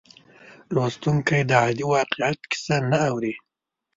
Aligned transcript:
لوستونکی 0.73 1.41
د 1.49 1.51
عادي 1.61 1.85
واقعیت 1.93 2.39
کیسه 2.51 2.75
نه 2.91 2.97
اوري. 3.09 3.33